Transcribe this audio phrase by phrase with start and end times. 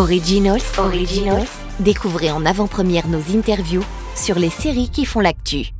[0.00, 1.46] Originals, Originals.
[1.78, 3.84] Découvrez en avant-première nos interviews
[4.16, 5.74] sur les séries qui font l'actu.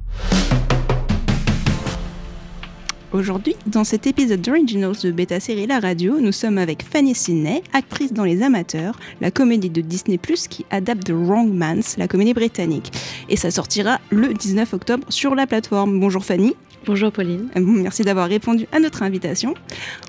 [3.13, 7.63] Aujourd'hui, dans cet épisode d'Originals de Beta Série La Radio, nous sommes avec Fanny Sidney,
[7.73, 12.07] actrice dans Les Amateurs, la comédie de Disney Plus qui adapte The Wrong Mans, la
[12.07, 12.93] comédie britannique.
[13.31, 15.99] Et ça sortira le 19 octobre sur la plateforme.
[15.99, 16.55] Bonjour Fanny.
[16.87, 17.49] Bonjour Pauline.
[17.57, 19.55] Euh, merci d'avoir répondu à notre invitation.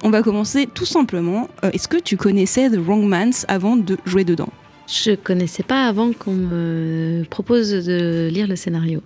[0.04, 1.49] On va commencer tout simplement.
[1.63, 4.49] Euh, est-ce que tu connaissais The Wrong Mans avant de jouer dedans?
[4.87, 9.01] Je connaissais pas avant qu'on me propose de lire le scénario.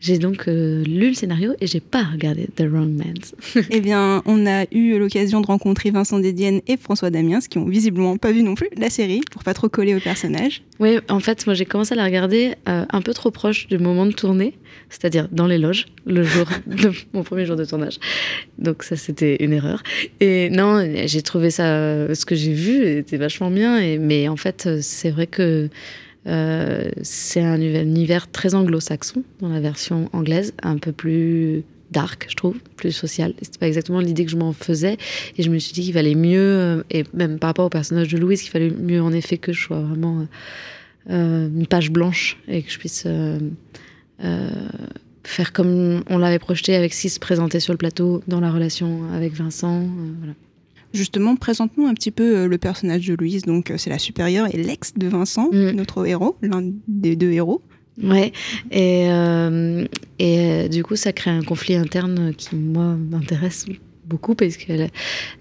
[0.00, 3.62] J'ai donc euh, lu le scénario et j'ai pas regardé The Wrong Mans.
[3.70, 7.64] eh bien, on a eu l'occasion de rencontrer Vincent Dédienne et François Damiens, qui ont
[7.64, 10.62] visiblement pas vu non plus la série, pour pas trop coller au personnage.
[10.78, 14.04] Oui, en fait, moi j'ai commencé à la regarder un peu trop proche du moment
[14.04, 14.54] de tournée
[14.90, 17.98] c'est-à-dire dans les loges, le jour de mon premier jour de tournage.
[18.58, 19.82] Donc ça, c'était une erreur.
[20.20, 23.78] Et non, j'ai trouvé ça, ce que j'ai vu était vachement bien.
[23.78, 25.68] Et, mais en fait, c'est vrai que
[26.26, 32.34] euh, c'est un univers très anglo-saxon dans la version anglaise, un peu plus dark, je
[32.34, 33.34] trouve, plus social.
[33.40, 34.96] C'était pas exactement l'idée que je m'en faisais.
[35.36, 38.18] Et je me suis dit qu'il valait mieux, et même par rapport au personnage de
[38.18, 40.26] Louise, qu'il fallait mieux en effet que je sois vraiment
[41.10, 43.38] euh, une page blanche et que je puisse euh,
[44.22, 44.48] euh,
[45.22, 48.50] faire comme on l'avait projeté avec ce qui se présentait sur le plateau dans la
[48.50, 49.82] relation avec Vincent.
[49.82, 50.32] Euh,
[50.94, 53.42] Justement, présente-nous un petit peu euh, le personnage de Louise.
[53.42, 55.70] Donc, c'est la supérieure et l'ex de Vincent, mm.
[55.72, 57.60] notre héros, l'un des deux héros.
[58.02, 58.32] Ouais,
[58.72, 59.06] et,
[60.18, 63.66] et du coup, ça crée un conflit interne qui, moi, m'intéresse
[64.04, 64.90] beaucoup parce qu'elle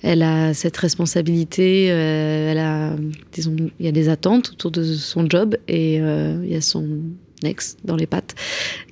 [0.04, 2.96] elle a cette responsabilité, elle a,
[3.32, 7.00] disons, il y a des attentes autour de son job et il y a son
[7.44, 8.36] ex dans les pattes,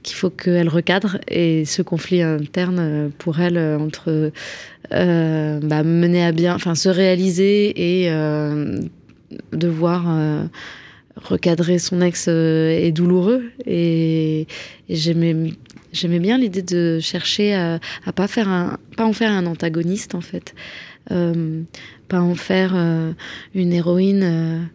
[0.04, 1.18] qu'il faut qu'elle recadre.
[1.28, 4.32] Et ce conflit interne euh, pour elle euh, entre
[4.94, 8.12] euh, bah, mener à bien, enfin se réaliser et
[9.54, 10.48] devoir
[11.16, 13.44] recadrer son ex est douloureux.
[13.66, 14.48] Et,
[14.90, 15.54] j'aimais
[15.94, 20.16] j'aimais bien l'idée de chercher à, à, pas faire un pas en faire un antagoniste
[20.16, 20.56] en fait
[21.08, 22.76] pas en faire
[23.54, 24.70] une héroïne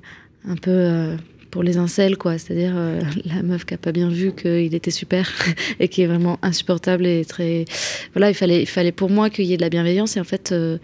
[0.46, 1.16] un peu
[1.56, 2.36] pour les incels, quoi.
[2.36, 5.32] C'est-à-dire euh, la meuf qui a pas bien vu qu'il était super
[5.80, 7.64] et qui est vraiment insupportable et très.
[8.12, 10.18] Voilà, il fallait, il fallait pour moi qu'il y ait de la bienveillance.
[10.18, 10.76] Et en fait, euh,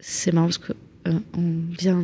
[0.00, 0.72] c'est marrant parce que
[1.08, 2.02] euh, on vient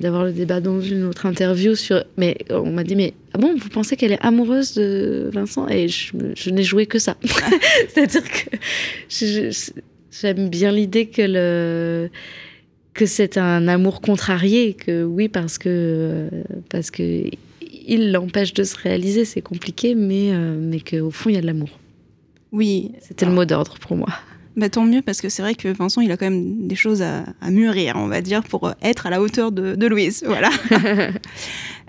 [0.00, 2.02] d'avoir le débat dans une autre interview sur.
[2.16, 5.68] Mais on m'a dit, mais ah bon, vous pensez qu'elle est amoureuse de Vincent?
[5.68, 7.16] Et je, je n'ai joué que ça.
[7.94, 9.50] C'est-à-dire que
[10.10, 12.10] j'aime bien l'idée que le
[12.94, 16.28] que c'est un amour contrarié, que oui, parce que,
[16.68, 17.24] parce que
[17.86, 21.40] il l'empêche de se réaliser, c'est compliqué, mais, euh, mais qu'au fond, il y a
[21.40, 21.70] de l'amour.
[22.52, 22.92] Oui.
[23.00, 24.08] C'était le mot d'ordre pour moi.
[24.56, 27.00] Bah, tant mieux, parce que c'est vrai que Vincent, il a quand même des choses
[27.00, 30.22] à, mûrir, on va dire, pour être à la hauteur de, Louise.
[30.26, 30.50] Voilà.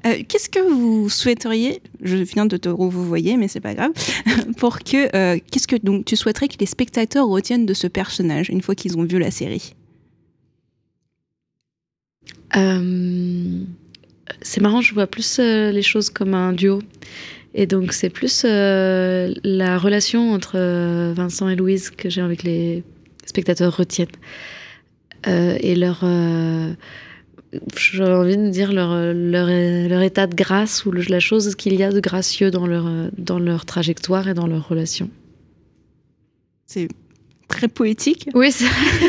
[0.06, 3.92] Euh, qu'est-ce que vous souhaiteriez, je viens de te vous voyez, mais c'est pas grave,
[4.58, 8.50] pour que, euh, qu'est-ce que donc tu souhaiterais que les spectateurs retiennent de ce personnage
[8.50, 9.74] une fois qu'ils ont vu la série?
[9.74, 9.83] euh,
[14.42, 16.82] c'est marrant, je vois plus euh, les choses comme un duo.
[17.56, 20.58] Et donc, c'est plus euh, la relation entre
[21.14, 22.84] Vincent et Louise que j'ai envie que les
[23.26, 24.08] spectateurs retiennent.
[25.26, 26.04] et leur.
[27.76, 31.84] J'aurais envie de dire leur, leur, leur, état de grâce ou la chose qu'il y
[31.84, 35.12] a de gracieux dans leur, dans leur trajectoire et dans leur relation.
[36.66, 36.88] C'est
[37.54, 38.28] très poétique.
[38.34, 38.66] Oui, c'est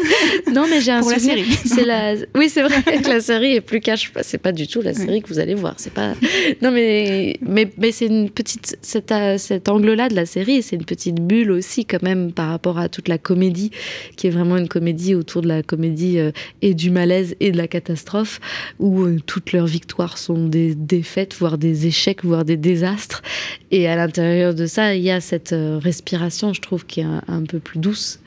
[0.52, 1.36] non, mais j'ai un Pour souvenir.
[1.36, 1.58] La série.
[1.64, 2.14] C'est la.
[2.34, 4.12] Oui, c'est vrai que la série est plus cash.
[4.22, 5.74] C'est pas du tout la série que vous allez voir.
[5.78, 6.14] C'est pas.
[6.62, 10.62] Non, mais mais, mais c'est une petite cet, cet angle-là de la série.
[10.62, 13.70] C'est une petite bulle aussi quand même par rapport à toute la comédie
[14.16, 16.30] qui est vraiment une comédie autour de la comédie euh,
[16.62, 18.40] et du malaise et de la catastrophe
[18.78, 23.22] où euh, toutes leurs victoires sont des défaites, voire des échecs, voire des désastres.
[23.70, 27.06] Et à l'intérieur de ça, il y a cette euh, respiration, je trouve, qui est
[27.28, 28.20] un peu plus douce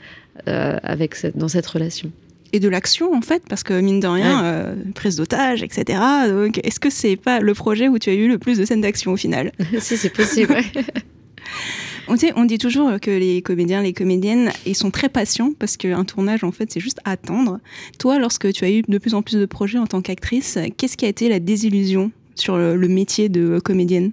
[0.46, 2.10] avec cette, dans cette relation.
[2.52, 5.98] Et de l'action en fait, parce que mine de rien, euh, prise d'otage, etc.
[6.28, 8.80] Donc, est-ce que c'est pas le projet où tu as eu le plus de scènes
[8.80, 10.56] d'action au final Si, c'est possible.
[12.10, 15.76] On dit, on dit, toujours que les comédiens, les comédiennes, ils sont très patients parce
[15.76, 17.60] qu'un tournage, en fait, c'est juste attendre.
[17.98, 20.96] Toi, lorsque tu as eu de plus en plus de projets en tant qu'actrice, qu'est-ce
[20.96, 24.12] qui a été la désillusion sur le, métier de comédienne?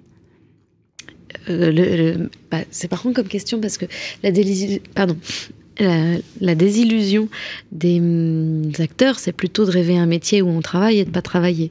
[1.48, 3.86] Euh, bah, C'est par contre comme question parce que
[4.22, 4.80] la désillusion...
[4.94, 5.16] Pardon
[5.78, 7.28] la, désillusion
[7.72, 11.22] des hum, acteurs, c'est plutôt de rêver un métier où on travaille et de pas
[11.22, 11.70] travailler.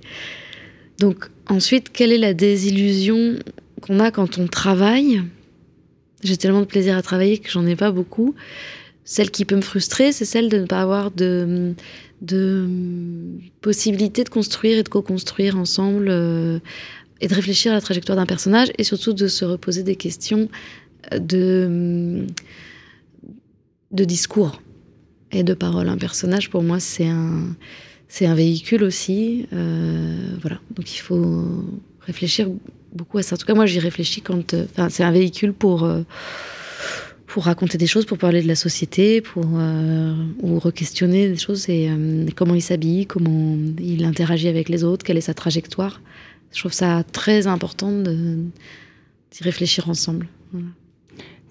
[1.00, 3.38] Donc ensuite, quelle est la désillusion
[3.82, 5.22] qu'on a quand on travaille?
[6.24, 8.36] J'ai tellement de plaisir à travailler que j'en ai pas beaucoup.
[9.04, 11.74] Celle qui peut me frustrer, c'est celle de ne pas avoir de,
[12.22, 16.60] de hum, possibilité de construire et de co-construire ensemble euh,
[17.22, 20.50] et de réfléchir à la trajectoire d'un personnage et surtout de se reposer des questions
[21.12, 22.28] de, hum,
[23.96, 24.62] de discours
[25.32, 25.90] et de parole.
[25.90, 27.56] Un personnage, pour moi, c'est un,
[28.08, 29.48] c'est un véhicule aussi.
[29.54, 31.46] Euh, voilà, donc il faut
[32.02, 32.50] réfléchir
[32.94, 33.36] beaucoup à ça.
[33.36, 34.54] En tout cas, moi, j'y réfléchis quand.
[34.54, 35.84] euh, c'est un véhicule pour.
[35.84, 36.04] euh,
[37.28, 39.46] pour raconter des choses, pour parler de la société, pour
[40.42, 41.90] ou re-questionner des choses et
[42.34, 46.00] comment il s'habille, comment il interagit avec les autres, quelle est sa trajectoire.
[46.54, 50.28] Je trouve ça très important d'y réfléchir ensemble.
[50.54, 50.68] Voilà.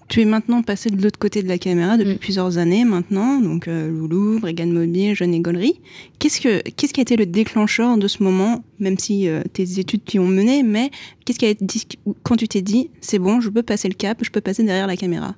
[0.07, 2.17] Tu es maintenant passé de l'autre côté de la caméra depuis Mm.
[2.19, 5.79] plusieurs années maintenant, donc euh, Loulou, Brigade Mobile, Jeune Égolerie.
[6.19, 9.79] Qu'est-ce, que, qu'est-ce qui a été le déclencheur de ce moment, même si euh, tes
[9.79, 10.91] études t'y ont mené, mais
[11.25, 11.87] qu'est-ce qui a été dit
[12.21, 14.85] quand tu t'es dit, c'est bon, je peux passer le cap, je peux passer derrière
[14.85, 15.35] la caméra?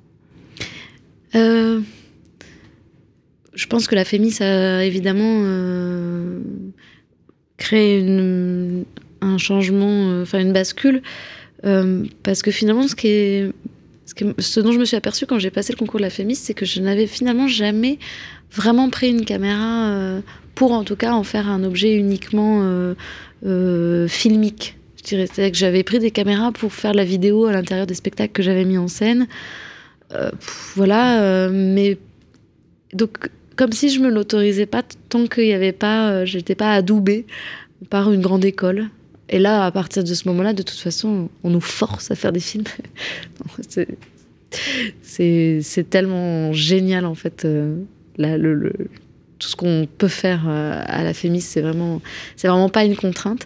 [1.35, 1.79] Euh,
[3.53, 6.41] je pense que la FEMIS a évidemment euh,
[7.57, 8.83] créé une-
[9.21, 11.01] un changement, enfin une bascule,
[12.23, 13.51] parce que finalement, ce, qui est,
[14.39, 16.53] ce, dont je me suis aperçue quand j'ai passé le concours de la FEMIS, c'est
[16.53, 17.99] que je n'avais finalement jamais
[18.51, 20.21] vraiment pris une caméra euh,
[20.55, 22.95] pour en tout cas en faire un objet uniquement euh,
[23.45, 24.77] euh, filmique.
[24.97, 27.93] Je dirais, c'est-à-dire que j'avais pris des caméras pour faire la vidéo à l'intérieur des
[27.93, 29.27] spectacles que j'avais mis en scène.
[30.75, 31.97] Voilà, mais
[32.93, 37.25] donc comme si je me l'autorisais pas tant qu'il y avait pas, j'étais pas adoubée
[37.89, 38.89] par une grande école.
[39.29, 42.31] Et là, à partir de ce moment-là, de toute façon, on nous force à faire
[42.31, 42.63] des films.
[45.01, 47.43] C'est- tellement génial en fait.
[47.45, 47.77] euh,
[48.17, 48.73] la- le- le-
[49.39, 52.01] tout ce qu'on peut faire euh, à la Fémis, c'est vraiment,
[52.41, 53.45] vraiment pas une contrainte.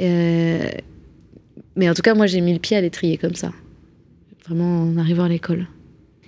[0.00, 0.68] Euh,
[1.76, 3.52] mais en tout cas, moi, j'ai mis le pied à l'étrier comme ça,
[4.46, 5.66] vraiment en arrivant à l'école.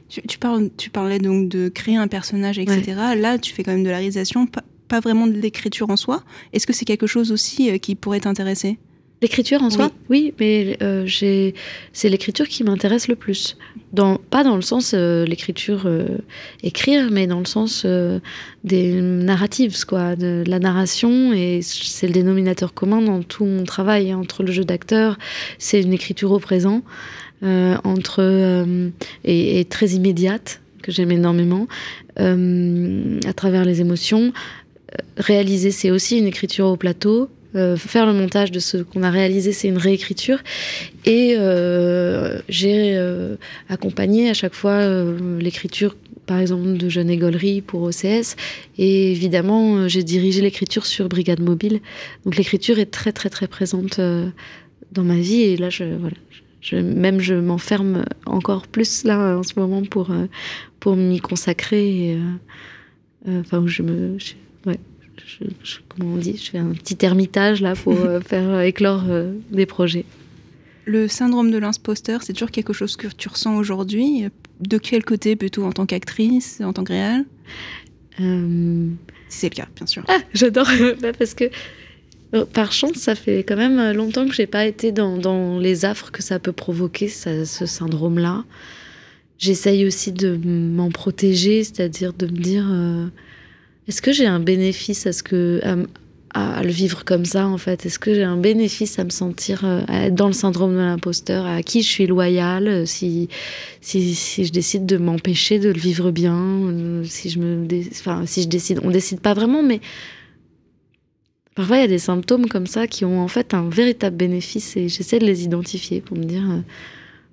[0.08, 2.94] tu, tu, parles, tu parlais donc de créer un personnage, etc.
[3.18, 4.46] Là, tu fais quand même de la réalisation,
[4.88, 6.22] pas, vraiment de l'écriture en soi.
[6.52, 8.78] Est-ce que c'est quelque chose aussi euh, qui pourrait t'intéresser?
[9.22, 13.56] L'écriture en soi, oui, mais euh, c'est l'écriture qui m'intéresse le plus.
[13.94, 16.18] Dans, pas dans le sens euh, l'écriture euh,
[16.62, 17.86] écrire, mais dans le sens
[18.64, 21.32] des narratives, quoi, de la narration.
[21.32, 25.16] Et c'est le dénominateur commun dans tout mon travail hein, entre le jeu d'acteur,
[25.58, 26.82] c'est une écriture au présent,
[27.42, 28.66] entre
[29.24, 31.66] et, et très immédiate que j'aime énormément,
[32.20, 34.32] euh, à travers les émotions.
[35.16, 37.30] Réaliser, c'est aussi une écriture au plateau.
[37.54, 40.38] Euh, faire le montage de ce qu'on a réalisé, c'est une réécriture.
[41.06, 43.36] Et euh, j'ai euh,
[43.70, 44.82] accompagné à chaque fois
[45.38, 45.96] l'écriture,
[46.26, 48.36] par exemple, de Jeune Égolerie pour OCS.
[48.76, 51.80] Et évidemment, j'ai dirigé l'écriture sur Brigade Mobile.
[52.24, 54.00] Donc l'écriture est très, très, très présente
[54.92, 55.42] dans ma vie.
[55.42, 60.10] Et là, je, voilà, même je m'enferme encore plus là en ce moment pour,
[60.78, 62.10] pour m'y consacrer.
[62.10, 62.18] et,
[63.28, 64.18] Enfin, je me.
[65.26, 68.60] Je, je- comment on dit, je fais un petit ermitage là pour euh, faire euh,
[68.62, 70.04] éclore euh, des projets.
[70.84, 74.26] Le syndrome de l'imposteur, c'est toujours quelque chose que tu ressens aujourd'hui.
[74.60, 77.24] De quel côté plutôt en tant qu'actrice, en tant que réelle
[78.20, 78.88] Euh,
[79.28, 80.04] Si c'est le cas, bien sûr.
[80.08, 80.68] Ah, j'adore
[81.02, 81.44] Bah, parce que
[82.52, 86.10] par chance, ça fait quand même longtemps que j'ai pas été dans, dans les affres
[86.12, 88.44] que ça peut provoquer, ça- ce syndrome-là.
[89.38, 93.06] J'essaye aussi de m'en protéger, c'est-à-dire de me dire euh,
[93.88, 95.60] est-ce que j'ai un bénéfice à ce que
[96.34, 97.86] à, le vivre comme ça en fait?
[97.86, 101.62] Est-ce que j'ai un bénéfice à me sentir euh, dans le syndrome de l'imposteur À
[101.62, 103.28] qui je suis loyale euh, si,
[103.80, 108.26] si, si je décide de m'empêcher de le vivre bien euh, Si je me enfin
[108.26, 109.80] si je décide, on décide pas vraiment, mais
[111.54, 114.76] parfois il y a des symptômes comme ça qui ont en fait un véritable bénéfice
[114.76, 116.42] et j'essaie de les identifier pour me dire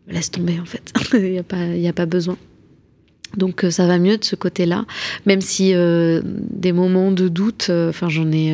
[0.07, 2.37] laisse tomber en fait, il n'y a pas y a pas besoin.
[3.37, 4.85] Donc euh, ça va mieux de ce côté-là,
[5.25, 8.51] même si euh, des moments de doute, euh, enfin j'en ai,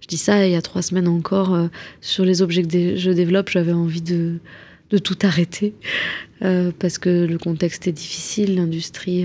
[0.00, 1.56] je dis ça il y a trois semaines encore,
[2.00, 4.38] sur les objets que je développe, j'avais envie de,
[5.02, 5.74] tout arrêter,
[6.40, 9.24] parce que le contexte est difficile, l'industrie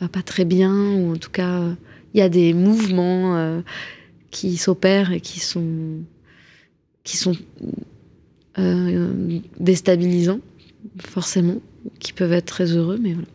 [0.00, 1.62] va pas très bien, ou en tout cas
[2.12, 3.62] il y a des mouvements
[4.32, 6.00] qui s'opèrent et qui sont,
[7.04, 7.36] qui sont
[9.60, 10.40] déstabilisants,
[10.98, 11.60] forcément,
[12.00, 13.28] qui peuvent être très heureux, mais voilà.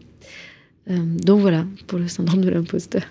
[0.89, 3.03] Euh, donc voilà, pour le syndrome de l'imposteur.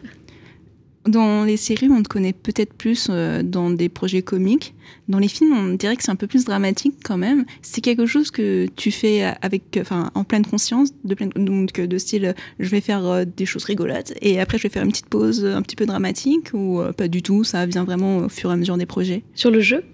[1.06, 4.72] Dans les séries, on te connaît peut-être plus euh, dans des projets comiques.
[5.06, 7.44] Dans les films, on dirait que c'est un peu plus dramatique quand même.
[7.60, 11.98] C'est quelque chose que tu fais avec, enfin, en pleine conscience, de pleine, donc de
[11.98, 14.92] style, euh, je vais faire euh, des choses rigolotes et après je vais faire une
[14.92, 17.44] petite pause euh, un petit peu dramatique ou euh, pas du tout.
[17.44, 19.24] Ça vient vraiment au fur et à mesure des projets?
[19.34, 19.84] Sur le jeu?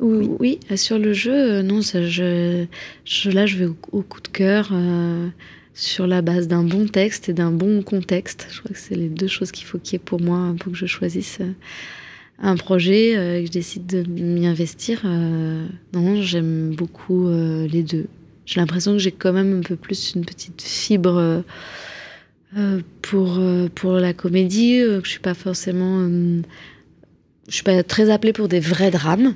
[0.00, 0.60] Oui.
[0.70, 2.64] euh, sur le jeu, euh, non, ça, je,
[3.04, 4.70] je, là je vais au, au coup de cœur.
[4.72, 5.28] euh,
[5.78, 8.48] sur la base d'un bon texte et d'un bon contexte.
[8.50, 10.72] Je crois que c'est les deux choses qu'il faut qu'il y ait pour moi pour
[10.72, 11.38] que je choisisse
[12.40, 15.04] un projet et que je décide de m'y investir.
[15.04, 18.06] non, j'aime beaucoup les deux.
[18.44, 21.44] J'ai l'impression que j'ai quand même un peu plus une petite fibre
[23.02, 23.40] pour,
[23.74, 26.08] pour la comédie, que je suis pas forcément
[27.48, 29.34] je suis pas très appelée pour des vrais drames.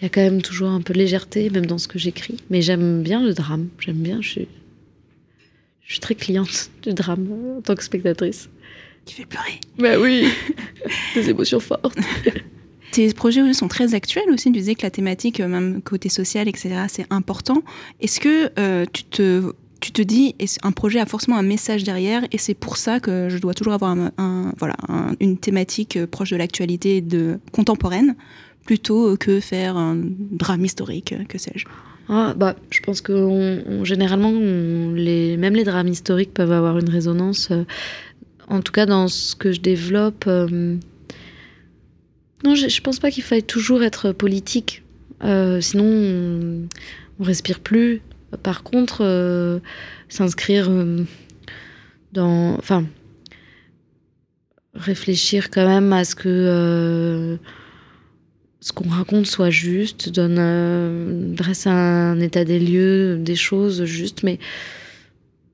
[0.00, 2.36] Il y a quand même toujours un peu de légèreté, même dans ce que j'écris.
[2.50, 3.68] Mais j'aime bien le drame.
[3.78, 4.20] J'aime bien.
[4.20, 4.40] Je
[5.86, 7.28] je suis très cliente du drame
[7.58, 8.48] en tant que spectatrice.
[9.04, 9.60] Qui fait pleurer.
[9.78, 10.26] Bah oui,
[11.14, 11.96] des émotions fortes.
[12.90, 14.50] Tes projets sont très actuels aussi.
[14.50, 17.62] Tu disais que la thématique, euh, même côté social, etc., c'est important.
[18.00, 22.24] Est-ce que euh, tu te tu te dis, un projet a forcément un message derrière,
[22.32, 24.74] et c'est pour ça que je dois toujours avoir un, voilà,
[25.20, 28.16] une thématique euh, proche de l'actualité de contemporaine,
[28.64, 31.66] plutôt que faire un drame historique, que sais-je?
[32.08, 37.48] Ah, bah, je pense que généralement, même les drames historiques peuvent avoir une résonance.
[37.50, 37.64] Euh,
[38.48, 40.24] en tout cas, dans ce que je développe.
[40.28, 40.76] Euh,
[42.44, 44.82] non, je, ne pense pas qu'il faille toujours être politique.
[45.60, 46.68] sinon, on,
[47.18, 48.02] on respire plus.
[48.42, 49.60] Par contre, euh,
[50.08, 51.04] s'inscrire euh,
[52.12, 52.56] dans.
[52.58, 52.84] Enfin,
[54.74, 57.36] réfléchir quand même à ce que euh,
[58.66, 64.24] ce qu'on raconte soit juste, donne, dresse un état des lieux, des choses justes.
[64.24, 64.40] Mais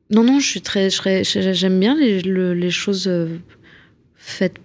[0.09, 3.11] non, non, je suis très, j'aime bien les, les, choses
[4.16, 4.57] faites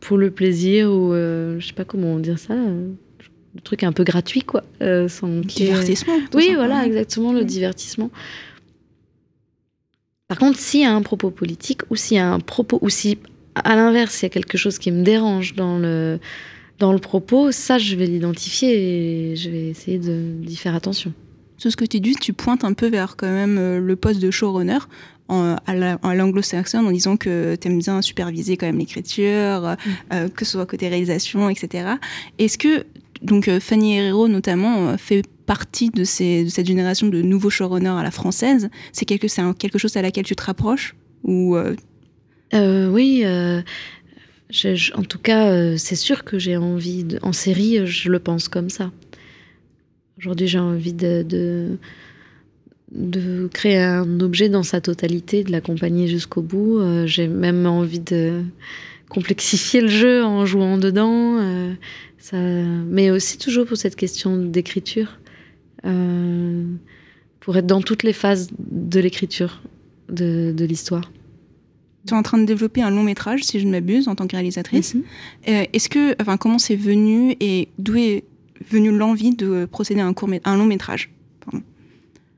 [0.00, 2.56] pour le plaisir ou je sais pas comment dire ça
[3.54, 4.64] le truc un peu gratuit, quoi.
[4.80, 5.08] Euh,
[5.44, 6.18] divertissement.
[6.34, 8.10] Oui, voilà, exactement, le divertissement.
[10.28, 12.88] Par contre, s'il y a un propos politique, ou s'il y a un propos, ou
[12.88, 13.18] si,
[13.54, 16.18] à l'inverse, il y a quelque chose qui me dérange dans le,
[16.82, 18.72] dans le propos, ça, je vais l'identifier
[19.30, 21.12] et je vais essayer d'y faire attention.
[21.60, 24.20] Tout ce que tu dis, tu pointes un peu vers quand même euh, le poste
[24.20, 24.80] de showrunner
[25.28, 29.76] en, à l'anglo-saxonne en disant que tu aimes bien superviser quand même l'écriture, mm.
[30.12, 31.88] euh, que ce soit côté réalisation, etc.
[32.40, 32.84] Est-ce que
[33.22, 37.96] donc euh, Fanny Herrero notamment fait partie de, ces, de, cette génération de nouveaux showrunners
[37.96, 38.70] à la française?
[38.90, 40.96] C'est quelque, quelque chose à laquelle tu te rapproches?
[41.22, 41.76] Ou euh?
[42.90, 43.24] Oui,
[44.94, 48.90] en tout cas, c'est sûr que j'ai envie, en série, je le pense comme ça.
[50.18, 51.78] Aujourd'hui, j'ai envie de,
[52.92, 56.80] de, créer un objet dans sa totalité, de l'accompagner jusqu'au bout.
[57.06, 58.42] j'ai même envie de
[59.08, 61.38] complexifier le jeu en jouant dedans.
[62.32, 65.18] Mais aussi toujours pour cette question d'écriture,
[65.84, 66.64] euh,
[67.40, 69.62] pour être dans toutes les phases de l'écriture
[70.08, 71.10] de l'histoire.
[72.06, 74.26] Tu es en train de développer un long métrage, si je ne m'abuse, en tant
[74.26, 74.94] que réalisatrice.
[74.94, 75.02] Mhm.
[75.48, 78.24] Euh, est-ce que, enfin, comment c'est venu et d'où est
[78.70, 81.10] venue l'envie de procéder à un, court, un long métrage?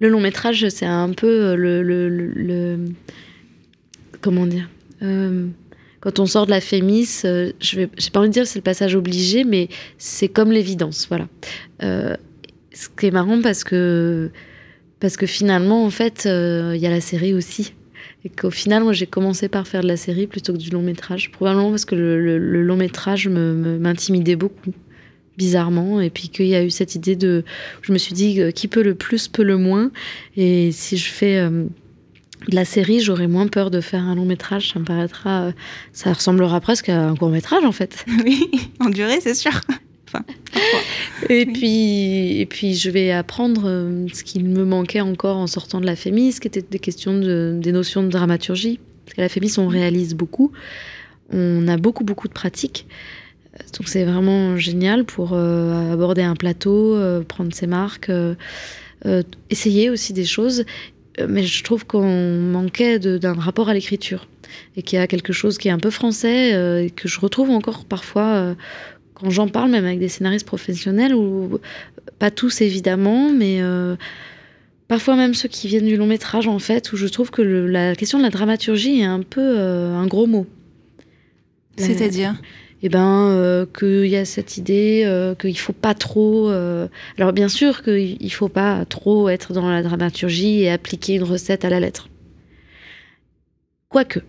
[0.00, 2.78] Le long métrage, c'est un peu le, le, le,
[4.20, 4.68] comment dire
[5.02, 5.46] euh,
[6.04, 8.62] quand on sort de la Fémis, euh, je n'ai pas envie de dire c'est le
[8.62, 11.28] passage obligé, mais c'est comme l'évidence, voilà.
[11.82, 12.14] Euh,
[12.74, 14.30] ce qui est marrant parce que
[15.00, 17.72] parce que finalement, en fait, euh, il y a la série aussi.
[18.24, 20.82] Et qu'au final, moi, j'ai commencé par faire de la série plutôt que du long
[20.82, 21.30] métrage.
[21.30, 24.72] Probablement parce que le, long métrage m'intimidait beaucoup,
[25.36, 26.00] bizarrement.
[26.00, 27.44] Et puis qu'il y a eu cette idée de.
[27.82, 29.90] Je me suis dit, qui peut le plus, peut le moins.
[30.36, 31.48] Et si je fais
[32.48, 34.72] de la série, j'aurais moins peur de faire un long métrage.
[34.72, 35.52] Ça me paraîtra, euh,
[35.92, 38.04] ça ressemblera presque à un court métrage en fait.
[38.24, 38.48] Oui,
[38.80, 39.52] en durée, c'est sûr.
[41.30, 45.80] Et puis, et puis, je vais apprendre euh, ce qui me manquait encore en sortant
[45.80, 48.78] de la Fémis, qui était des questions de, des notions de dramaturgie.
[49.04, 50.52] Parce qu'à la Fémis, on réalise beaucoup,
[51.32, 52.86] on a beaucoup, beaucoup de pratiques.
[53.78, 58.10] Donc c'est vraiment génial pour euh, aborder un plateau, prendre ses marques,
[59.50, 60.64] essayer aussi des choses
[61.20, 64.26] euh, mais je trouve qu'on manquait d'un rapport à l'écriture
[64.76, 67.20] et qu'il y a quelque chose qui est un peu français euh, et que je
[67.20, 68.54] retrouve encore parfois euh,
[69.14, 71.58] quand j'en parle, même avec des scénaristes professionnels, ou
[72.18, 73.60] pas tous évidemment, mais
[74.88, 77.94] parfois même ceux qui viennent du long métrage en fait, où je trouve que la
[77.94, 80.46] question de la dramaturgie est un peu un gros mot.
[81.76, 82.34] C'est-à-dire
[82.86, 86.50] eh ben, euh, qu'il y a cette idée euh, qu'il ne faut pas trop.
[86.50, 91.14] Euh, alors, bien sûr qu'il ne faut pas trop être dans la dramaturgie et appliquer
[91.14, 92.10] une recette à la lettre.
[93.88, 94.20] Quoique.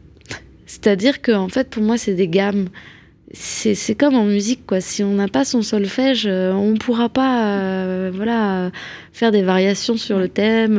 [0.65, 2.69] C'est-à-dire que, en fait, pour moi, c'est des gammes.
[3.37, 4.79] C'est comme en musique, quoi.
[4.79, 8.71] Si on n'a pas son solfège, on ne pourra pas voilà,
[9.11, 10.77] faire des variations sur le thème.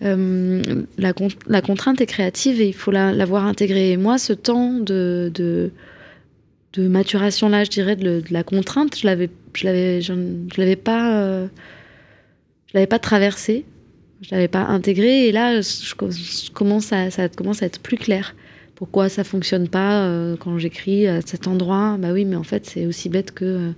[0.00, 1.12] La,
[1.48, 3.90] la, contrainte est créative et il faut l'avoir intégrée.
[3.90, 5.72] Et moi, ce temps de, de
[6.72, 10.12] de maturation là, je dirais, de, la contrainte, je l'avais, je l'avais, je,
[10.56, 11.46] l'avais pas, euh,
[12.68, 13.64] je l'avais pas traversé.
[14.22, 18.36] Je l'avais pas intégré et là, je, ça commence à être plus clair.
[18.82, 22.66] Pourquoi ça fonctionne pas euh, quand j'écris à cet endroit Bah oui, mais en fait,
[22.66, 23.70] c'est aussi bête que euh,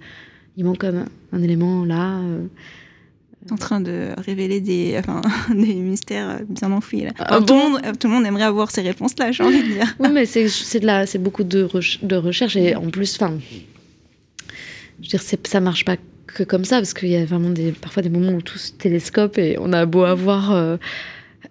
[0.56, 2.20] il manque un, un élément là.
[2.20, 2.46] Euh,
[3.50, 5.20] en train de révéler des, enfin,
[5.50, 7.02] des mystères bien enfouis.
[7.02, 7.10] Là.
[7.18, 9.94] Ah tout, le monde, tout, le monde, aimerait avoir ces réponses-là, j'ai envie de dire.
[9.98, 11.68] Oui, mais c'est de la, c'est beaucoup de,
[12.02, 13.38] de recherche et en plus, enfin,
[15.02, 15.96] je veux dire, ça marche pas
[16.26, 18.72] que comme ça parce qu'il y a vraiment des, parfois des moments où tout se
[18.72, 20.78] télescope et on a beau avoir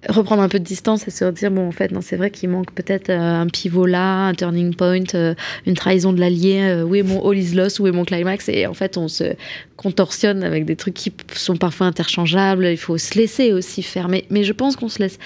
[0.09, 2.49] reprendre un peu de distance et se dire bon en fait non c'est vrai qu'il
[2.49, 5.33] manque peut-être euh, un pivot là un turning point euh,
[5.65, 8.49] une trahison de l'allié où est mon all is lost où est mon climax?
[8.49, 9.35] Et en fait on se
[9.77, 12.65] contorsionne avec des trucs qui sont parfois interchangeables.
[12.65, 14.07] Il faut se laisser aussi faire.
[14.07, 15.17] Mais, mais je pense qu'on se laisse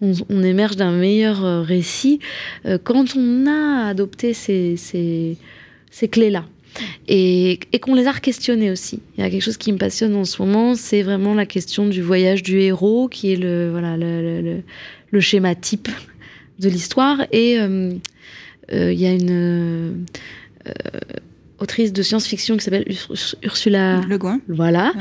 [0.00, 2.20] on, émerge d'un meilleur récit
[2.84, 5.36] quand on a adopté ces, ces,
[5.90, 6.44] ces clés là
[7.08, 9.00] et, qu'on les a questionnées aussi.
[9.16, 11.86] Il y a quelque chose qui me passionne en ce moment, c'est vraiment la question
[11.86, 14.62] du voyage du héros, qui est le, voilà, le,
[15.10, 15.88] le, schéma type
[16.58, 17.18] de l'histoire.
[17.32, 17.92] Et euh,
[18.72, 20.70] euh, il y a une euh,
[21.58, 22.86] autrice de science-fiction qui s'appelle
[23.42, 24.40] Ursula Le Guin.
[24.48, 24.92] Voilà.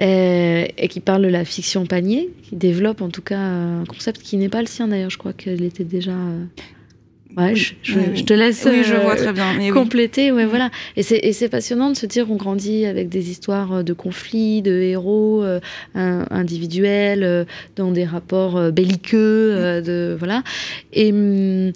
[0.00, 4.36] et qui parle de la fiction panier, qui développe en tout cas un concept qui
[4.36, 5.10] n'est pas le sien d'ailleurs.
[5.10, 6.14] Je crois qu'elle était déjà
[7.36, 9.54] Ouais, je, je, te laisse oui, je vois très bien.
[9.58, 10.32] Mais compléter.
[10.32, 10.70] Ouais, voilà.
[10.96, 14.72] Et c'est passionnant de se dire qu'on grandit avec des histoires euh, de conflits, de
[14.72, 15.60] héros euh,
[15.94, 17.44] individuels, euh,
[17.76, 20.42] dans des rapports belliqueux, de voilà.
[20.92, 21.72] Et hum,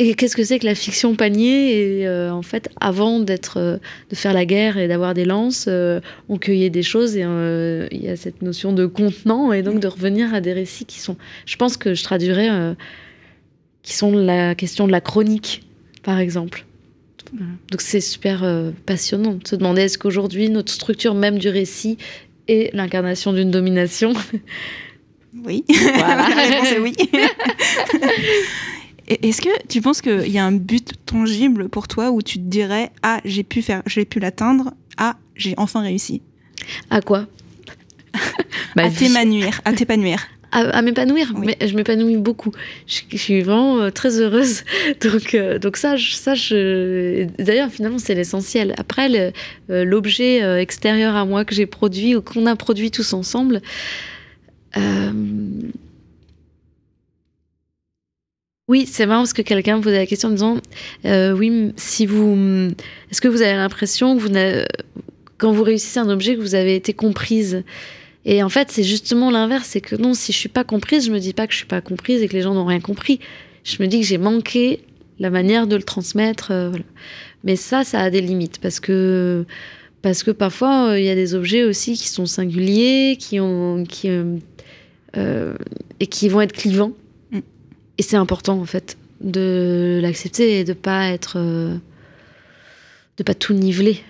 [0.00, 2.00] et qu'est-ce que c'est que la fiction panier?
[2.00, 3.78] Et en fait, avant d'être,
[4.10, 5.68] de faire la guerre et d'avoir des lances,
[6.28, 9.86] on cueillait des choses et il y a cette notion de contenant et donc de
[9.86, 11.16] revenir à des récits qui sont.
[11.46, 12.74] Je pense que je traduirais
[13.84, 15.62] qui sont la question de la chronique,
[16.02, 16.64] par exemple.
[17.70, 21.98] Donc c'est super euh, passionnant de se demander est-ce qu'aujourd'hui notre structure même du récit
[22.48, 24.12] est l'incarnation d'une domination?
[25.44, 25.64] Oui.
[25.68, 26.28] Voilà.
[26.28, 26.94] la réponse est oui.
[29.08, 32.44] Est-ce que tu penses qu'il y a un but tangible pour toi où tu te
[32.44, 36.22] dirais ah j'ai pu faire j'ai pu l'atteindre ah j'ai enfin réussi
[36.88, 37.26] à quoi?
[38.76, 41.32] À t'épanouir à t'épanouir à, m'épanouir.
[41.36, 42.52] Mais je m'épanouis beaucoup.
[42.86, 44.62] Je, suis vraiment euh, très heureuse.
[45.00, 47.26] Donc, euh, donc ça, ça je...
[47.38, 48.74] d'ailleurs, finalement, c'est l'essentiel.
[48.78, 49.32] Après,
[49.70, 53.60] euh, l'objet extérieur à moi que j'ai produit ou qu'on a produit tous ensemble.
[58.66, 60.58] Oui, c'est marrant parce que quelqu'un me posait la question en disant
[61.04, 62.70] Oui, si vous.
[63.10, 64.30] Est-ce que vous avez l'impression que vous
[65.36, 67.62] quand vous réussissez un objet, que vous avez été comprise?
[68.24, 71.12] Et en fait, c'est justement l'inverse, c'est que non, si je suis pas comprise, je
[71.12, 73.20] me dis pas que je suis pas comprise et que les gens n'ont rien compris.
[73.64, 74.80] Je me dis que j'ai manqué
[75.18, 76.50] la manière de le transmettre.
[76.50, 76.72] Euh,
[77.44, 79.44] Mais ça, ça a des limites parce que
[80.00, 83.84] parce que parfois euh, il y a des objets aussi qui sont singuliers, qui ont
[83.84, 84.08] qui
[85.16, 85.54] euh,
[86.00, 86.92] et qui vont être clivants.
[87.30, 87.40] Mm.
[87.98, 94.00] Et c'est important en fait de l'accepter et de pas être de pas tout niveler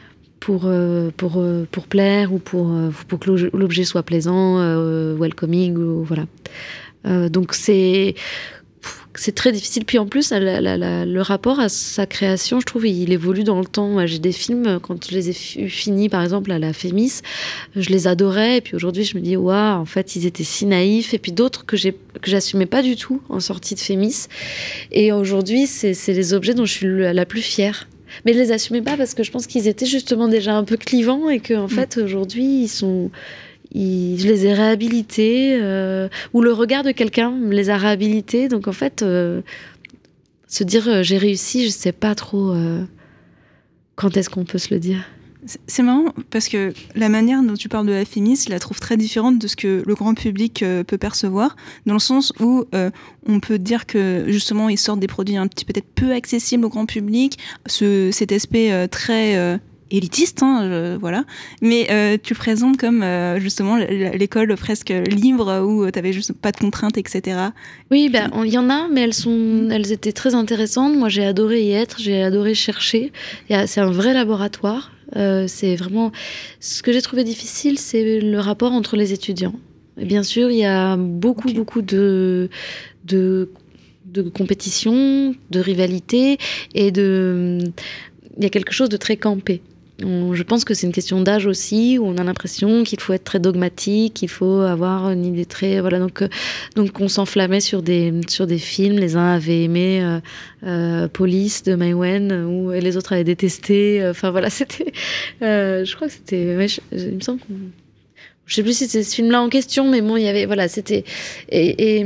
[0.44, 4.58] pour, euh, pour, euh, pour plaire ou pour, euh, pour que l'objet soit plaisant,
[5.16, 6.26] welcoming, ou, voilà.
[7.30, 8.14] donc c'est
[9.16, 9.84] c'est très difficile.
[9.84, 14.04] Puis en plus, le rapport à sa création, je trouve, il évolue dans le temps.
[14.06, 17.22] J'ai des films, quand je les ai finis, par exemple, à la Fémis,
[17.76, 18.56] je les adorais.
[18.58, 21.14] Et puis aujourd'hui, je me dis, waouh, en fait, ils étaient si naïfs.
[21.14, 21.76] Et puis d'autres que
[22.24, 24.26] j'assumais pas du tout en sortie de Fémis.
[24.90, 27.86] Et aujourd'hui, c'est les objets dont je suis la plus fière
[28.24, 30.76] mais je les assumais pas parce que je pense qu'ils étaient justement déjà un peu
[30.76, 31.70] clivants et qu'en en mm.
[31.70, 33.10] fait aujourd'hui ils sont
[33.74, 38.68] je les ai réhabilités euh, ou le regard de quelqu'un me les a réhabilités donc
[38.68, 39.42] en fait euh,
[40.46, 42.54] se dire euh, j'ai réussi je sais pas trop
[43.96, 45.04] quand est-ce qu'on peut se le dire
[45.66, 48.80] c'est marrant parce que la manière dont tu parles de la féminisme, je la trouve
[48.80, 52.64] très différente de ce que le grand public euh, peut percevoir, dans le sens où
[52.74, 52.90] euh,
[53.26, 56.68] on peut dire que justement ils sortent des produits un petit peut-être peu accessibles au
[56.68, 61.24] grand public, ce, cet aspect euh, très élitiste, hein, voilà.
[61.62, 63.04] Mais tu présentes comme
[63.38, 67.38] justement l'école presque libre où tu avais juste pas de contraintes, etc.
[67.90, 70.96] Oui, ben il y en a, mais elles étaient très intéressantes.
[70.96, 73.12] Moi, j'ai adoré y être, j'ai adoré chercher.
[73.48, 74.93] C'est un vrai laboratoire.
[75.16, 76.12] Euh, c'est vraiment
[76.60, 79.54] ce que j'ai trouvé difficile, c'est le rapport entre les étudiants.
[79.98, 82.48] Et bien sûr, il y a beaucoup, beaucoup de,
[83.04, 83.50] de,
[84.06, 86.38] de compétition, de rivalité
[86.74, 87.58] et de.
[88.36, 89.62] Il y a quelque chose de très campé
[90.00, 93.24] je pense que c'est une question d'âge aussi, où on a l'impression qu'il faut être
[93.24, 96.28] très dogmatique, qu'il faut avoir une idée très voilà donc euh,
[96.74, 98.98] donc on s'enflammait sur des sur des films.
[98.98, 100.20] Les uns avaient aimé euh,
[100.66, 104.04] euh Police de Mai Wen, et les autres avaient détesté.
[104.08, 104.92] Enfin voilà, c'était.
[105.40, 106.68] je crois que c'était.
[106.92, 107.54] il me semble qu'on
[108.46, 110.68] je sais plus si c'est ce film-là en question, mais bon, il y avait, voilà,
[110.68, 111.04] c'était
[111.48, 112.04] et,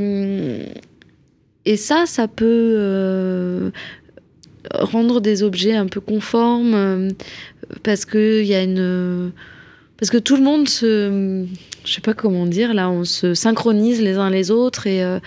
[1.64, 3.72] et, ça, ça peut
[4.72, 7.08] rendre des objets un peu conformes
[7.82, 9.32] parce que y a une
[9.98, 11.44] parce que tout le monde se
[11.84, 15.18] je sais pas comment dire là on se synchronise les uns les autres et, euh,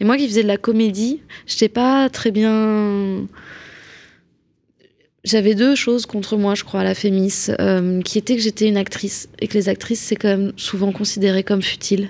[0.00, 3.26] et moi qui faisais de la comédie j'étais pas très bien
[5.24, 8.68] j'avais deux choses contre moi, je crois, à la Fémis, euh, qui était que j'étais
[8.68, 12.08] une actrice et que les actrices, c'est quand même souvent considéré comme futile.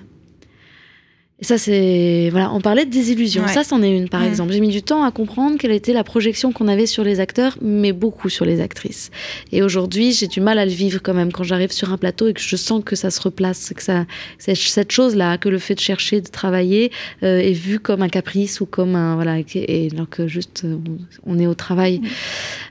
[1.41, 2.29] Et ça, c'est.
[2.31, 3.43] Voilà, on parlait de désillusion.
[3.43, 3.49] Ouais.
[3.49, 4.27] Ça, c'en est une, par Mm.
[4.27, 4.53] exemple.
[4.53, 7.57] J'ai mis du temps à comprendre quelle était la projection qu'on avait sur les acteurs,
[7.63, 9.11] mais beaucoup sur les actrices.
[9.51, 12.29] Et aujourd'hui, j'ai du mal à le vivre quand même quand j'arrive sur un plateau
[12.29, 14.05] et que je sens que ça se replace, que ça,
[14.39, 18.09] c'est cette chose-là, que le fait de chercher, de travailler, euh, est vu comme un
[18.09, 19.15] caprice ou comme un.
[19.15, 22.03] Voilà, et, que juste, on, on est au travail.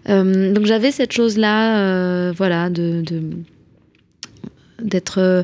[0.10, 3.02] Euh, donc j'avais cette chose-là, euh, voilà, de.
[3.02, 3.22] de
[4.82, 5.44] d'être euh,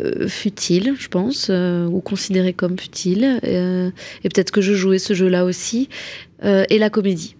[0.00, 3.40] euh, futile, je pense, euh, ou considéré comme futile.
[3.44, 3.90] euh,
[4.24, 5.88] et peut-être que je jouais ce jeu-là aussi.
[6.42, 7.36] Et la comédie,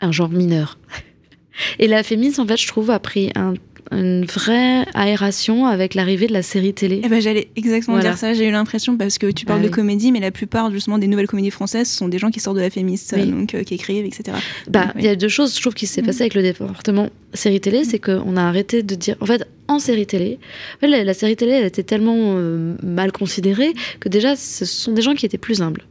[0.00, 0.78] un genre mineur.
[1.78, 3.54] Et la féminisme, en fait, je trouve, a pris un-
[3.90, 7.00] une vraie aération avec l'arrivée de la série télé.
[7.04, 8.10] Eh ben, j'allais exactement Voilà.
[8.10, 8.32] dire ça.
[8.34, 9.74] J'ai eu l'impression parce que tu parles Ah de oui.
[9.74, 12.62] comédie, mais la plupart justement des nouvelles comédies françaises sont des gens qui sortent de
[12.62, 13.26] la féministe, Oui.
[13.26, 14.36] donc euh, qui écrivent, etc.
[14.68, 15.04] Bah, il Oui.
[15.06, 16.06] y a deux choses, je trouve, qui s'est Mhm.
[16.06, 19.16] passé avec le département série télé, c'est qu'on a arrêté de dire.
[19.20, 20.38] En fait, en série télé,
[20.82, 25.02] la, la série télé, elle était tellement euh, mal considérée que déjà, ce sont des
[25.02, 25.82] gens qui étaient plus humbles.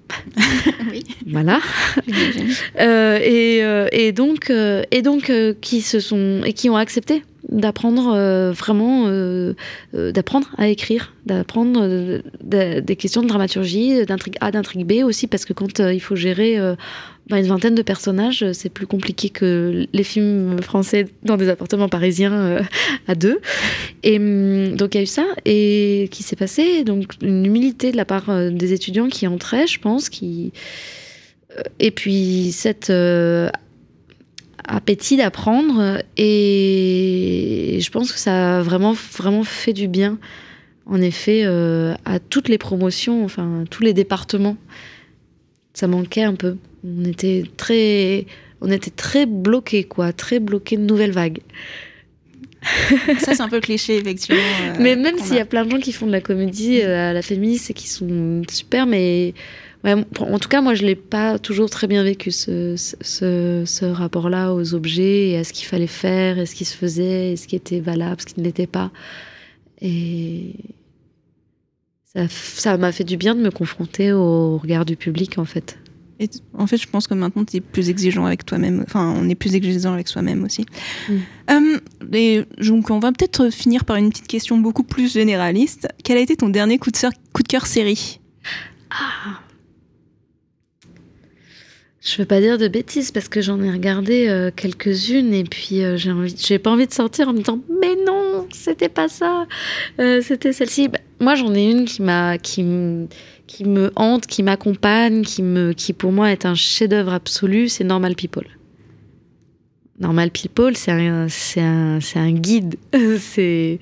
[0.91, 1.59] oui, Voilà.
[2.79, 8.13] Euh, et, euh, et donc, et donc qui se sont et qui ont accepté d'apprendre
[8.15, 9.53] euh, vraiment euh,
[9.95, 11.81] euh, d'apprendre à écrire d'apprendre
[12.43, 16.15] de- des questions de dramaturgie d'intrigue A d'intrigue B aussi parce que quand il faut
[16.15, 16.57] gérer
[17.29, 21.89] bah, une vingtaine de personnages c'est plus compliqué que les films français dans des appartements
[21.89, 22.61] parisiens
[23.07, 23.39] à deux.
[24.03, 27.91] Et hum, donc il y a eu ça et qui s'est passé donc une humilité
[27.91, 30.51] de la part des étudiants qui entraient je pense qui
[31.79, 32.91] et puis cette
[34.67, 40.19] appétit d'apprendre et je pense que ça a vraiment vraiment fait du bien
[40.85, 44.57] en effet euh, à toutes les promotions enfin à tous les départements.
[45.73, 46.57] Ça manquait un peu.
[46.83, 48.25] On était très
[48.61, 51.39] on était très bloqués quoi très bloqués de nouvelles vagues.
[53.19, 54.41] Ça, c'est un peu cliché, effectivement.
[54.41, 57.11] euh, mais même s'il y a plein de gens qui font de la comédie euh,
[57.11, 59.33] à la féministe et qui sont super, mais
[59.83, 63.85] ouais, en tout cas, moi, je l'ai pas toujours très bien vécu ce, ce, ce
[63.85, 67.35] rapport-là aux objets et à ce qu'il fallait faire et ce qui se faisait et
[67.37, 68.91] ce qui était valable, ce qui ne l'était pas.
[69.81, 70.55] Et
[72.29, 75.77] ça m'a fait du bien de me confronter au regard du public, en fait.
[76.19, 78.83] Et en fait, je pense que maintenant, tu es plus exigeant avec toi-même.
[78.87, 80.65] Enfin, on est plus exigeant avec soi-même aussi.
[81.07, 81.13] Mm.
[81.51, 81.79] Euh,
[82.11, 85.87] et donc, on va peut-être finir par une petite question beaucoup plus généraliste.
[86.03, 88.19] Quel a été ton dernier coup de, cœur- coup de cœur série?
[88.89, 89.41] Ah.
[92.09, 95.83] Je veux pas dire de bêtises parce que j'en ai regardé euh, quelques-unes et puis
[95.83, 99.09] euh, j'ai envie, j'ai pas envie de sortir en me disant mais non, c'était pas
[99.09, 99.45] ça,
[99.99, 100.87] Euh, c'était celle-ci.
[100.87, 103.07] Bah, moi j'en ai une qui m'a, qui me,
[103.45, 107.83] qui me hante, qui m'accompagne, qui me, qui pour moi est un chef-d'œuvre absolu, c'est
[107.83, 108.47] Normal People.
[109.99, 112.75] Normal People, c'est un, c'est un, c'est un guide.
[113.19, 113.79] c'est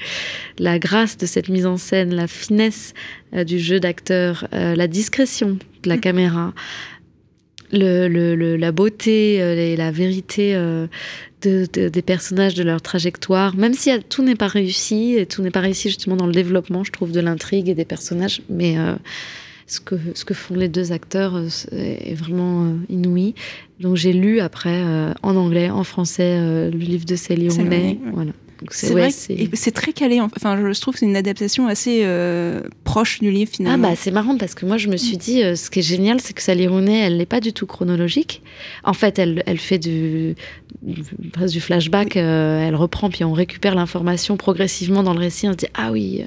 [0.58, 2.94] la grâce de cette mise en scène, la finesse
[3.36, 6.00] euh, du jeu d'acteur, la discrétion de la Mm.
[6.00, 6.54] caméra,
[7.72, 10.88] le, le- le- la beauté euh, et la vérité euh,
[11.42, 13.56] de- de- des personnages, de leur trajectoire.
[13.56, 16.34] Même si euh, tout n'est pas réussi, et tout n'est pas réussi justement dans le
[16.34, 18.94] développement, je trouve, de l'intrigue et des personnages, mais euh,
[19.68, 23.34] ce, que, ce que font les deux acteurs est vraiment inouï.
[23.80, 27.16] Donc j'ai lu après, euh, en anglais, en français, euh, le livre de.
[27.50, 28.26] Rooney, ouais.
[28.72, 30.22] C'est ouais, vrai c'est- très calé.
[30.22, 33.90] en- Enfin, je trouve que c'est une adaptation assez euh, proche du livre, Ah finalement.
[33.90, 36.22] bah c'est marrant parce que moi je me suis dit euh, ce qui est génial
[36.22, 38.42] c'est que Sally Rooney elle n'est pas du tout chronologique.
[38.84, 40.36] En fait elle, elle fait du,
[40.82, 45.48] du- presque du flashback, euh, elle reprend puis on récupère l'information progressivement dans le récit.
[45.48, 46.24] On se dit ah oui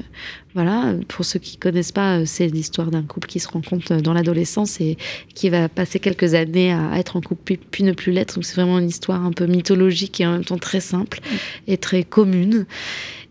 [0.54, 4.00] voilà pour ceux qui connaissent pas euh, c'est l'histoire d'un couple qui se rencontre euh,
[4.00, 4.96] dans l'adolescence et
[5.34, 8.37] qui va passer quelques années à être en couple puis, ne plus l'être.
[8.37, 11.20] Donc c'est vraiment une histoire un peu mythologique et en même temps très simple
[11.66, 12.66] et très commune.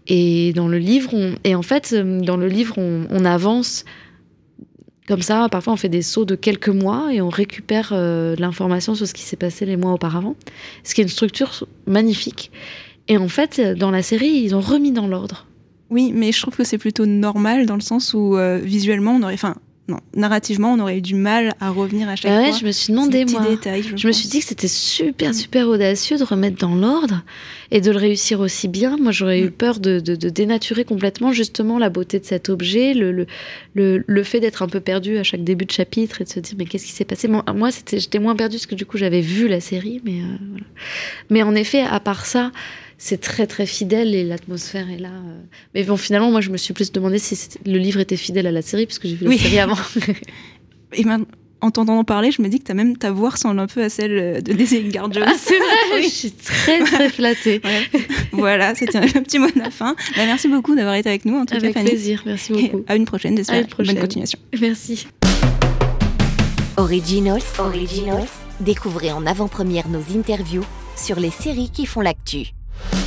[0.06, 3.84] Et dans le livre, on, et en fait, euh, dans le livre, on, avance
[5.08, 5.49] comme ça.
[5.49, 9.23] Parfois, on fait des sauts de quelques mois et on récupère l'information sur ce qui
[9.23, 10.36] s'est passé les mois auparavant.
[10.84, 12.51] Ce qui est une structure magnifique.
[13.08, 15.47] Et en fait, dans la série, ils ont remis dans l'ordre.
[15.89, 19.23] Oui, mais je trouve que c'est plutôt normal dans le sens où euh, visuellement, on
[19.23, 19.34] aurait.
[19.36, 19.56] Enfin,
[19.89, 20.02] non.
[20.17, 22.58] Narrativement, on aurait eu du mal à revenir à chaque Bah ouais, fois.
[22.60, 23.39] je me suis demandé, moi.
[23.47, 25.34] détails, je, Je me suis dit que c'était super, Mm.
[25.34, 27.23] super audacieux de remettre dans l'ordre
[27.71, 28.97] et de le réussir aussi bien.
[28.97, 29.52] Moi, j'aurais eu Mm.
[29.52, 33.28] peur de, de- de dénaturer complètement justement la beauté de cet objet, le, le,
[33.76, 36.41] le, le fait d'être un peu perdu à chaque début de chapitre et de se
[36.41, 37.30] dire mais qu'est-ce qui s'est passé?
[37.30, 40.02] Moi, moi, c'était, j'étais moins perdue parce que du coup, j'avais vu la série.
[40.04, 40.65] Mais, euh, voilà.
[41.30, 42.52] mais en effet, à part ça,
[42.98, 45.10] c'est très, très fidèle et l'atmosphère est là.
[45.10, 45.40] euh.
[45.76, 48.52] Mais bon, finalement, moi, je me suis plus demandé si le livre était fidèle à
[48.52, 49.38] la série parce que j'ai vu Oui.
[49.38, 49.76] la série avant.
[50.94, 51.28] Et maintenant,
[51.62, 53.90] en t'entendant parler, je me dis que as même ta voix ressemble un peu à
[53.90, 55.24] celle euh, de Daisy Edgar Jones.
[55.28, 56.04] ah, c'est vrai Oui.
[56.04, 57.62] Je suis très, très flattée.
[57.64, 58.02] Ouais.
[58.32, 59.96] voilà, c'était un petit mot de la fin.
[60.16, 62.84] Bah, merci beaucoup d'avoir été avec nous, en tout Avec cas, plaisir, merci Et beaucoup.
[62.88, 63.62] à une prochaine, À j'espère.
[63.62, 63.94] une prochaine.
[63.96, 64.40] Bonne continuation.
[64.62, 65.08] Merci.
[66.78, 68.28] Originals, Originals,
[68.60, 70.64] découvrez en avant-première nos interviews
[70.96, 72.48] sur les séries qui font l'actu.
[72.94, 73.07] you